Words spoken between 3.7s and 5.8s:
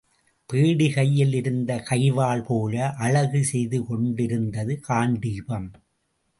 கொண்டிருந்தது காண்டீபம்.